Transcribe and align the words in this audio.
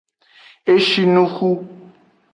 Eshinuxu. 0.73 1.49